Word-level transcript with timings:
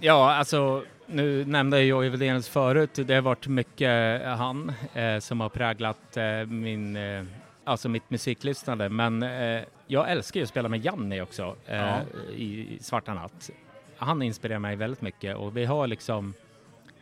Ja, 0.00 0.34
alltså 0.34 0.84
nu 1.06 1.44
nämnde 1.44 1.82
jag 1.82 2.10
Widenius 2.10 2.48
förut. 2.48 2.90
Det 2.94 3.14
har 3.14 3.22
varit 3.22 3.46
mycket 3.46 4.22
han 4.26 4.72
eh, 4.94 5.18
som 5.18 5.40
har 5.40 5.48
präglat 5.48 6.16
eh, 6.16 6.46
min, 6.46 6.96
eh, 6.96 7.24
alltså 7.64 7.88
mitt 7.88 8.10
musiklyssnande. 8.10 8.88
Men 8.88 9.22
eh, 9.22 9.62
jag 9.86 10.10
älskar 10.10 10.40
ju 10.40 10.44
att 10.44 10.48
spela 10.50 10.68
med 10.68 10.84
Janni 10.84 11.20
också 11.20 11.56
eh, 11.66 11.76
Ja. 11.76 12.00
i 12.36 12.78
Svarta 12.80 13.14
Natt. 13.14 13.50
Han 13.96 14.22
inspirerar 14.22 14.58
mig 14.58 14.76
väldigt 14.76 15.00
mycket 15.00 15.36
och 15.36 15.56
vi 15.56 15.64
har 15.64 15.86
liksom 15.86 16.34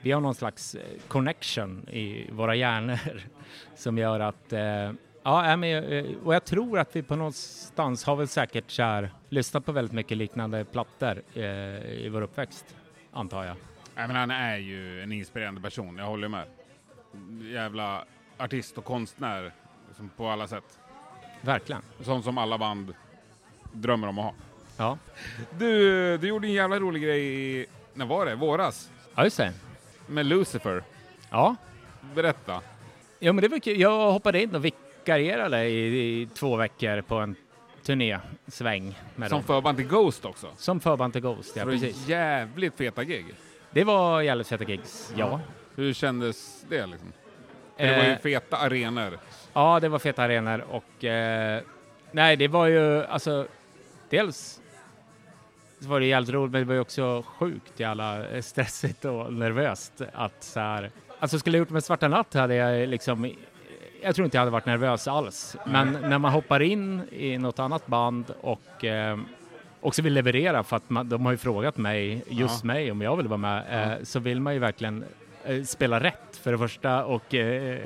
vi 0.00 0.12
har 0.12 0.20
någon 0.20 0.34
slags 0.34 0.74
eh, 0.74 0.80
connection 1.08 1.89
i 1.89 2.30
våra 2.33 2.55
hjärnor 2.55 2.98
som 3.77 3.98
gör 3.98 4.20
att 4.20 4.52
eh, 4.52 4.92
Ja, 5.22 5.56
men, 5.56 5.84
eh, 5.84 6.05
och 6.24 6.34
jag 6.34 6.44
tror 6.44 6.78
att 6.78 6.97
vi 6.97 7.02
på 7.02 7.17
någonstans 7.17 8.05
har 8.05 8.17
väl 8.17 8.28
säkert 8.28 8.70
så 8.70 8.83
här, 8.83 9.11
lyssnat 9.28 9.64
på 9.64 9.72
väldigt 9.72 9.92
mycket 9.94 10.17
liknande 10.17 10.64
plattor 10.64 11.22
eh, 11.34 11.44
i 11.91 12.08
vår 12.12 12.22
uppväxt, 12.22 12.77
antar 13.17 13.45
jag. 13.45 13.56
Nej, 13.97 14.06
men 14.06 14.17
han 14.17 14.31
är 14.31 14.56
ju 14.56 15.03
en 15.03 15.12
inspirerande 15.12 15.61
person, 15.61 15.98
jag 15.98 16.06
håller 16.06 16.28
med. 16.28 16.45
Jävla 17.42 18.05
artist 18.39 18.78
och 18.78 18.84
konstnär 18.84 19.53
liksom 19.89 20.11
på 20.17 20.28
alla 20.28 20.48
sätt. 20.48 20.78
Verkligen. 21.41 21.83
Sån 22.00 22.23
som 22.23 22.39
alla 22.39 22.58
band 22.58 22.95
drömmer 23.73 24.08
om 24.08 24.19
att 24.19 24.25
ha. 24.25 24.34
Ja, 24.77 24.98
Du, 25.58 26.19
du 26.19 26.28
gjorde 26.28 26.47
en 26.47 26.53
jävla 26.53 26.78
rolig 26.81 27.03
grej 27.03 27.23
i, 27.61 27.67
när 27.95 28.06
var 28.06 28.27
det? 28.27 28.34
Våras? 28.34 28.91
ja 29.14 29.25
just 29.25 29.36
det. 29.36 29.53
Med 30.06 30.27
Lucifer. 30.27 30.83
Ja, 31.30 31.56
Berätta. 32.14 32.61
ja 33.19 33.33
men 33.33 33.42
det 33.42 33.48
var 33.48 33.58
kul. 33.58 33.80
Jag 33.80 34.12
hoppade 34.12 34.42
in 34.42 34.55
och 34.55 34.64
vikarierade 34.64 35.64
i, 35.64 36.20
i 36.23 36.27
två 36.34 36.56
veckor 36.56 37.01
på 37.03 37.14
en 37.14 37.36
turnésväng 37.87 38.98
med 39.17 39.29
Som 39.29 39.37
dem. 39.39 39.47
förband 39.47 39.77
till 39.79 39.87
Ghost 39.89 40.25
också. 40.25 40.47
Som 40.56 40.81
förband 40.81 41.12
till 41.12 41.23
Ghost, 41.23 41.56
ja 41.56 41.65
Så 41.65 41.70
precis. 41.70 42.09
jävligt 42.09 42.75
feta 42.77 43.05
gig. 43.05 43.27
Det 43.70 43.85
var 43.85 44.20
jävligt 44.23 44.48
feta 44.48 44.64
gigs, 44.64 45.13
ja. 45.17 45.41
Hur 45.74 45.92
kändes 45.92 46.64
det 46.69 46.86
liksom? 46.86 47.13
För 47.77 47.85
Det 47.86 47.96
var 47.96 48.05
ju 48.05 48.11
Eh, 48.11 48.19
feta 48.19 48.57
arenor. 48.57 49.19
Ja, 49.52 49.80
det 49.80 49.89
var 49.89 49.98
feta 49.98 50.23
arenor 50.23 50.64
och 50.70 51.05
eh, 51.05 51.63
nej, 52.13 52.36
det 52.36 52.48
var 52.48 52.67
ju 52.67 53.05
alltså 53.05 53.46
dels 54.11 54.61
så 55.80 55.89
var 55.89 56.01
det 56.01 56.07
jävligt 56.07 56.30
roligt, 56.30 56.52
men 56.52 56.61
det 56.61 56.67
var 56.67 56.75
ju 56.75 56.80
också 56.80 57.25
sjukt 57.27 57.80
jävla 57.80 58.29
eh, 58.29 58.42
stressigt 58.42 59.05
och 59.05 59.33
nervöst 59.33 59.92
att 60.13 60.42
så 60.42 60.61
här. 60.61 60.91
Alltså 61.19 61.39
skulle 61.39 61.57
jag 61.57 61.61
gjort 61.61 61.70
med 61.70 61.85
Svarta 61.85 62.08
Natt 62.08 62.35
hade 62.35 62.55
jag 62.55 62.89
liksom 62.89 63.33
jag 64.02 64.14
tror 64.14 64.24
inte 64.24 64.36
jag 64.36 64.40
hade 64.40 64.51
varit 64.51 64.67
nervös 64.67 65.08
alls, 65.08 65.57
men 65.67 65.92
när 65.92 66.18
man 66.18 66.33
hoppar 66.33 66.62
in 66.62 67.02
i 67.12 67.39
något 67.39 67.58
annat 67.58 67.86
band 67.86 68.24
och 68.40 68.84
eh, 68.84 69.18
också 69.80 70.02
vill 70.02 70.12
leverera 70.12 70.62
för 70.62 70.77
att 70.77 70.90
man, 70.90 71.08
de 71.08 71.24
har 71.24 71.33
ju 71.33 71.39
frågat 71.39 71.77
mig, 71.77 72.24
just 72.29 72.64
Ja. 72.64 72.67
mig, 72.67 72.90
om 72.90 73.01
jag 73.02 73.17
vill 73.17 73.29
vara 73.29 73.39
med, 73.39 73.92
eh, 73.98 74.02
så 74.02 74.18
vill 74.20 74.40
man 74.40 74.52
ju 74.55 74.58
verkligen 74.58 75.05
eh, 75.45 75.62
spela 75.62 76.01
rätt 76.01 76.36
för 76.42 76.52
det 76.52 76.58
första 76.58 77.05
och 77.05 77.34
eh, 77.34 77.79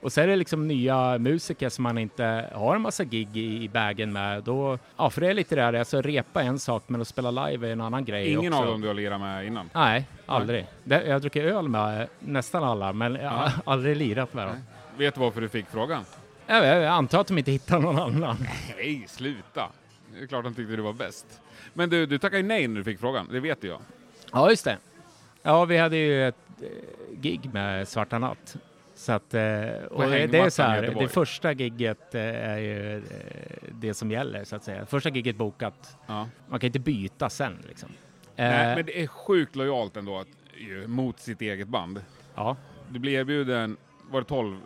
och 0.00 0.12
så 0.12 0.20
är 0.20 0.26
det 0.26 0.36
liksom 0.36 0.68
nya 0.68 1.18
musiker 1.18 1.68
som 1.68 1.82
man 1.82 1.98
inte 1.98 2.50
har 2.54 2.74
en 2.76 2.82
massa 2.82 3.04
gig 3.04 3.36
i, 3.36 3.64
i 3.64 3.68
bagen 3.68 4.12
med. 4.12 4.42
Då, 4.42 4.78
ja, 4.96 5.10
för 5.10 5.20
det 5.20 5.26
är 5.30 5.34
lite 5.34 5.54
det 5.54 5.62
här, 5.62 5.72
alltså 5.72 6.02
repa 6.02 6.42
en 6.42 6.58
sak, 6.58 6.82
men 6.86 7.00
att 7.00 7.08
spela 7.08 7.30
live 7.46 7.68
är 7.68 7.72
en 7.72 7.80
annan 7.80 8.04
grej 8.04 8.32
Ingen 8.32 8.52
också. 8.52 8.64
av 8.64 8.70
dem 8.70 8.80
du 8.80 8.86
har 8.86 8.94
lirat 8.94 9.20
med 9.20 9.46
innan? 9.46 9.70
Nej, 9.74 10.04
aldrig. 10.26 10.66
Det, 10.84 11.02
jag 11.06 11.12
har 11.12 11.20
druckit 11.20 11.42
öl 11.42 11.68
med 11.68 12.08
nästan 12.20 12.64
alla, 12.64 12.92
men 12.92 13.14
jag 13.14 13.30
har 13.30 13.50
aldrig 13.64 13.96
lirat 13.96 14.34
med 14.34 14.46
dem. 14.46 14.56
Vet 14.98 15.14
du 15.14 15.20
varför 15.20 15.40
du 15.40 15.48
fick 15.48 15.66
frågan? 15.66 16.04
Jag, 16.46 16.66
jag 16.66 16.84
antar 16.84 17.20
att 17.20 17.26
de 17.26 17.38
inte 17.38 17.50
hittar 17.52 17.78
någon 17.80 17.98
annan. 17.98 18.36
Nej, 18.76 19.04
sluta. 19.08 19.68
Det 20.14 20.22
är 20.22 20.26
klart 20.26 20.44
de 20.44 20.54
tyckte 20.54 20.76
du 20.76 20.82
var 20.82 20.92
bäst. 20.92 21.40
Men 21.74 21.90
du, 21.90 22.06
du 22.06 22.18
tackade 22.18 22.42
nej 22.42 22.68
när 22.68 22.76
du 22.76 22.84
fick 22.84 23.00
frågan, 23.00 23.28
det 23.32 23.40
vet 23.40 23.64
jag. 23.64 23.80
Ja, 24.32 24.50
just 24.50 24.64
det. 24.64 24.76
Ja, 25.42 25.64
vi 25.64 25.76
hade 25.78 25.96
ju 25.96 26.28
ett 26.28 26.34
eh, 26.62 26.68
gig 27.20 27.50
med 27.52 27.88
Svarta 27.88 28.18
Natt. 28.18 28.56
Så 28.94 29.12
att, 29.12 29.34
eh, 29.34 29.40
och 29.90 30.02
det, 30.10 30.34
är 30.38 30.50
så 30.50 30.62
här, 30.62 30.82
det 30.98 31.08
första 31.08 31.52
gigget 31.52 32.14
eh, 32.14 32.22
är 32.22 32.58
ju 32.58 32.96
eh, 32.96 33.02
det 33.72 33.94
som 33.94 34.10
gäller 34.10 34.44
så 34.44 34.56
att 34.56 34.64
säga. 34.64 34.86
Första 34.86 35.08
gigget 35.08 35.36
bokat. 35.36 35.96
Ja. 36.06 36.28
Man 36.48 36.60
kan 36.60 36.66
inte 36.66 36.78
byta 36.78 37.30
sen 37.30 37.64
liksom. 37.68 37.88
Nej, 38.36 38.70
Eh, 38.70 38.76
men 38.76 38.86
det 38.86 39.02
är 39.02 39.06
sjukt 39.06 39.56
lojalt 39.56 39.96
ändå 39.96 40.18
att, 40.18 40.28
ju, 40.56 40.86
mot 40.86 41.20
sitt 41.20 41.40
eget 41.42 41.68
band. 41.68 42.02
ja. 42.34 42.56
Du 42.88 42.98
blir 42.98 43.12
erbjuden, 43.12 43.76
var 44.10 44.20
det 44.20 44.26
12 44.26 44.56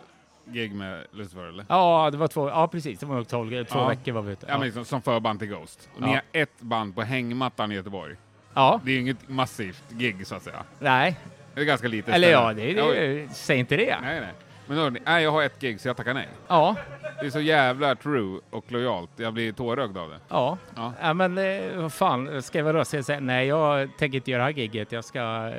gig 0.47 0.75
med 0.75 1.07
Lucifer 1.13 1.43
eller? 1.45 1.65
ja, 1.69 2.09
det 2.13 2.17
var 2.19 2.29
två, 2.29 2.49
ja 2.49 2.69
precis, 2.69 2.99
det 2.99 3.07
var 3.07 3.17
nog 3.17 3.29
tolv, 3.29 3.65
två 3.65 3.79
Ja. 3.79 3.89
veckor 3.89 4.13
var 4.13 4.23
vi 4.23 4.33
ute. 4.33 4.47
Ja, 4.49 4.59
men 4.59 4.65
liksom, 4.67 4.85
som 4.85 5.03
förband 5.03 5.39
till 5.39 5.49
Ghost. 5.49 5.89
Och 5.95 6.01
ni 6.01 6.07
Ja. 6.07 6.13
har 6.13 6.23
ett 6.43 6.61
band 6.61 6.95
på 6.95 7.03
hängmattan 7.03 7.73
i 7.73 7.75
Göteborg. 7.75 8.17
ja, 8.55 8.81
Det 8.85 8.91
är 8.91 8.95
ju 8.95 9.01
inget 9.01 9.29
massivt 9.29 9.85
gig 9.91 10.27
så 10.27 10.35
att 10.35 10.43
säga. 10.43 10.63
nej, 10.79 11.17
Det 11.55 11.61
är 11.61 11.65
ganska 11.65 11.89
litet 11.89 12.15
eller 12.15 12.29
ställe. 12.55 12.73
ja, 12.73 12.83
det, 12.83 13.25
det, 13.25 13.29
säg 13.35 13.59
inte 13.59 13.77
det. 13.77 13.99
Nej, 14.03 14.21
nej. 14.21 14.33
Men 14.67 14.77
då, 14.77 15.01
nej, 15.07 15.23
jag 15.25 15.31
har 15.31 15.43
ett 15.43 15.61
gig 15.61 15.81
så 15.81 15.89
jag 15.89 15.97
tackar 15.97 16.15
nej. 16.15 16.29
Ja, 16.49 16.77
Det 17.21 17.27
är 17.27 17.31
så 17.31 17.41
jävla 17.41 17.95
true 17.95 18.41
och 18.51 18.73
lojalt. 18.73 19.11
Jag 19.17 19.33
blir 19.35 19.53
tårögd 19.53 19.97
av 19.99 20.11
det. 20.11 20.19
ja. 20.29 20.59
Ja. 20.77 20.93
Ja, 21.01 21.15
men 21.15 21.39
eh, 21.39 21.77
vad 21.77 21.93
fan, 21.93 22.43
ska 22.43 22.59
jag 22.59 22.65
vara 22.65 22.77
röst? 22.79 22.93
Jag 22.93 23.05
säger, 23.05 23.21
nej, 23.21 23.47
jag 23.47 23.89
tänker 23.99 24.17
inte 24.19 24.31
göra 24.31 24.39
det 24.43 24.45
här 24.45 24.53
gigget. 24.59 24.93
Jag 24.93 25.05
ska 25.05 25.19
eh, 25.19 25.25
Jag 25.25 25.55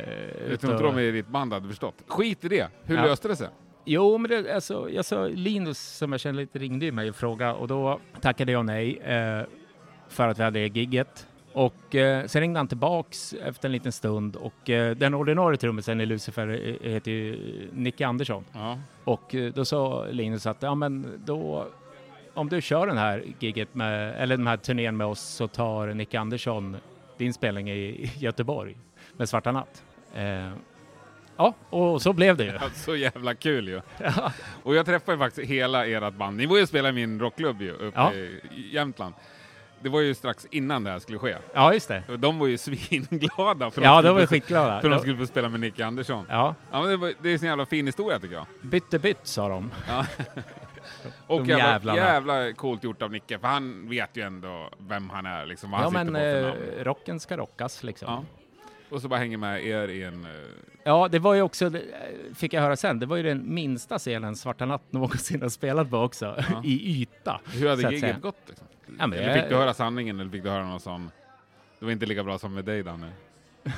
ut 0.52 0.62
tror 0.62 0.74
inte 0.74 0.86
och... 0.88 0.94
de 0.94 1.02
i 1.02 1.12
ditt 1.12 1.28
band 1.28 1.54
hade 1.54 1.68
förstått. 1.68 1.96
Skit 2.08 2.46
i 2.46 2.48
det. 2.48 2.68
Hur 2.84 2.96
Ja. 2.98 3.06
löste 3.06 3.28
det 3.28 3.36
sig? 3.36 3.48
Jo, 3.86 4.18
men 4.18 4.32
det, 4.32 4.56
alltså, 4.56 4.90
jag 4.90 5.06
sa, 5.06 5.28
Linus 5.28 5.98
som 5.98 6.12
jag 6.12 6.22
känner 6.22 6.40
lite 6.40 6.60
ringde 6.60 6.86
ju 6.86 6.92
mig 6.92 7.10
och 7.10 7.16
frågade 7.16 7.54
och 7.54 7.68
då 7.68 8.00
tackade 8.22 8.52
jag 8.52 8.66
nej 8.66 8.98
eh, 8.98 9.44
för 10.10 10.28
att 10.28 10.40
vi 10.40 10.44
hade 10.44 10.60
det 10.60 10.80
gigget. 10.80 11.28
Och 11.54 11.96
eh, 11.96 12.26
sen 12.26 12.42
ringde 12.42 12.60
han 12.60 12.68
tillbaks 12.68 13.34
efter 13.34 13.68
en 13.68 13.72
liten 13.72 13.92
stund 13.92 14.36
och 14.36 14.70
eh, 14.70 14.96
den 14.96 15.14
ordinarie 15.14 15.58
trummisen 15.58 16.02
i 16.02 16.06
Lucifer 16.06 16.48
eh, 16.48 16.92
heter 16.92 17.12
ju 17.12 17.38
Nicke 17.74 18.08
Andersson. 18.08 18.46
Ja. 18.54 18.80
Och 19.04 19.36
eh, 19.36 19.54
då 19.54 19.66
sa 19.66 20.06
Linus 20.06 20.46
att 20.46 20.62
ja 20.62 20.76
men 20.76 21.22
då 21.26 21.68
om 22.34 22.50
du 22.50 22.62
kör 22.62 22.88
den 22.88 22.98
här 22.98 23.24
gigget 23.40 23.76
med, 23.76 24.16
eller 24.22 24.38
den 24.38 24.48
här 24.48 24.58
turnén 24.58 24.98
med 24.98 25.08
oss 25.08 25.22
så 25.22 25.48
tar 25.48 25.88
Nicke 25.88 26.20
Andersson 26.20 26.78
din 27.18 27.34
spelning 27.34 27.70
i 27.70 28.12
Göteborg 28.18 28.78
med 29.18 29.30
Svarta 29.30 29.52
Natt. 29.52 29.84
Ja, 31.38 31.54
och 31.70 32.02
så 32.02 32.14
blev 32.14 32.38
det 32.38 32.44
ju. 32.44 32.60
Så 32.74 32.96
jävla 32.96 33.36
kul 33.36 33.68
ju. 33.68 33.82
Och 34.64 34.76
jag 34.76 34.86
träffade 34.86 35.18
faktiskt 35.18 35.50
hela 35.50 35.86
ert 35.86 36.14
band. 36.14 36.38
Ni 36.38 36.46
var 36.46 36.56
ju 36.58 36.62
och 36.62 36.68
spelade 36.70 36.90
i 36.90 36.94
min 37.08 37.20
rockklubb 37.20 37.62
ju, 37.62 37.72
uppe 37.72 37.92
Ja. 38.00 38.14
i 38.14 38.40
Jämtland. 38.74 39.14
Det 39.82 39.90
var 39.90 40.02
ju 40.02 40.14
strax 40.16 40.48
innan 40.52 40.84
det 40.84 40.92
här 40.92 41.00
skulle 41.00 41.20
ske. 41.20 41.36
Ja, 41.54 41.74
just 41.74 41.88
det. 41.88 42.04
De 42.18 42.40
var 42.40 42.48
ju 42.48 42.58
svinglada 42.98 43.72
för, 43.72 43.82
Ja, 43.82 44.02
de 44.02 44.16
var 44.16 44.26
skitglada. 44.26 44.82
för 44.82 44.90
de 44.90 45.00
skulle 45.00 45.18
få 45.18 45.26
spela 45.26 45.50
med 45.50 45.60
Nicke 45.60 45.86
Andersson. 45.86 46.26
Ja, 46.30 46.56
Ja, 46.72 46.82
men 46.82 46.90
det, 46.90 46.98
var, 46.98 47.14
det 47.22 47.30
är 47.30 47.34
en 47.34 47.40
sån 47.40 47.48
jävla 47.48 47.66
fin 47.66 47.86
historia 47.86 48.20
tycker 48.20 48.36
jag. 48.36 48.46
bytte 48.62 49.00
bytt 49.00 49.20
sa 49.28 49.48
de. 49.50 49.72
Och 51.28 51.40
De 51.46 51.50
jävla, 51.50 51.96
jävla 51.96 52.54
coolt 52.54 52.84
gjort 52.84 53.02
av 53.02 53.12
Nicke, 53.12 53.40
för 53.40 53.48
han 53.48 53.90
vet 53.90 54.18
ju 54.18 54.22
ändå 54.22 54.70
vem 54.78 55.10
han 55.10 55.26
är, 55.26 55.46
liksom, 55.46 55.72
Ja, 55.74 55.78
han 55.78 55.94
men 55.94 56.16
eh, 56.16 56.52
rocken 56.84 57.20
ska 57.20 57.38
rockas 57.38 57.84
liksom. 57.84 58.08
Ja. 58.12 58.24
Och 58.94 59.02
så 59.02 59.08
bara 59.08 59.20
hänger 59.20 59.38
med 59.38 59.66
er 59.68 59.88
i 59.88 60.04
en... 60.04 60.26
eh, 60.26 60.32
Ja, 60.86 61.08
det 61.12 61.20
var 61.20 61.34
ju 61.34 61.42
också, 61.42 61.70
det 61.70 61.82
fick 62.36 62.54
jag 62.54 62.62
höra 62.62 62.76
sen, 62.76 63.00
det 63.00 63.06
var 63.06 63.18
ju 63.18 63.24
den 63.24 63.54
minsta 63.54 64.00
scenen 64.00 64.36
Svarta 64.36 64.66
Natt 64.66 64.82
någonsin 64.90 65.42
har 65.42 65.50
spelat 65.50 65.90
på 65.90 65.98
också, 65.98 66.36
Ja. 66.52 66.62
i 66.64 67.02
yta. 67.02 67.40
Hur 67.54 67.70
hade 67.70 67.94
giget 67.94 68.22
gått? 68.22 68.36
Liksom? 68.48 68.68
Ja, 69.00 69.08
men 69.08 69.20
eller 69.20 69.34
fick 69.34 69.50
du 69.50 69.56
höra 69.56 69.74
sanningen 69.74 70.20
eller 70.20 70.32
fick 70.32 70.44
du 70.44 70.50
höra 70.50 70.64
någon 70.66 70.80
sån... 70.80 71.12
Det 71.80 71.86
var 71.86 71.92
inte 71.92 72.06
lika 72.06 72.24
bra 72.24 72.40
som 72.40 72.54
med 72.54 72.66
dig 72.66 72.84
Danne. 72.84 73.10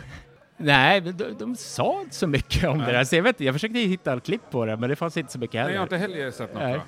Nej, 0.57 1.01
de, 1.01 1.11
de 1.39 1.55
sa 1.55 2.01
inte 2.01 2.15
så 2.15 2.27
mycket 2.27 2.69
om 2.69 2.77
Nej. 2.77 2.87
det 2.87 2.93
där, 2.93 3.03
så 3.03 3.15
jag 3.15 3.23
vet 3.23 3.39
jag 3.39 3.55
försökte 3.55 3.79
hitta 3.79 4.13
ett 4.13 4.23
klipp 4.25 4.41
på 4.51 4.65
det, 4.65 4.77
men 4.77 4.89
det 4.89 4.95
fanns 4.95 5.17
inte 5.17 5.31
så 5.31 5.39
mycket 5.39 5.53
Nej, 5.53 5.61
heller. 5.61 5.73
jag 5.73 5.79
har 5.81 5.85
inte 5.85 5.97
heller 5.97 6.31
sett 6.31 6.53
något 6.53 6.63
Nej. 6.63 6.73
bra. 6.73 6.83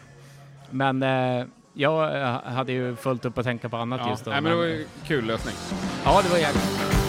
Men 0.70 1.04
eh, 1.04 1.46
jag 1.74 2.22
eh, 2.22 2.42
hade 2.44 2.72
ju 2.72 2.96
fullt 2.96 3.26
upp 3.26 3.38
att 3.38 3.46
tänka 3.46 3.70
på 3.70 3.78
annat 3.78 4.02
Ja, 4.04 4.10
just 4.10 4.26
då. 4.26 4.32
nej, 4.32 4.42
men 4.42 4.52
det 4.52 4.58
var 4.58 4.66
ju 4.66 4.86
kul 5.06 5.26
lösning. 5.26 5.56
Ja, 6.06 6.22
det 6.24 6.30
var 6.30 6.38
jävligt. 6.38 7.07